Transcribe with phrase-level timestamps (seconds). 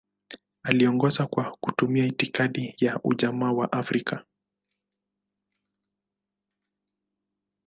[0.63, 4.25] Aliongoza kwa kutumia itikadi ya Ujamaa wa Afrika.